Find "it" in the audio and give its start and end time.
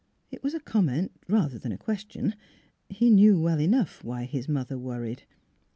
0.31-0.41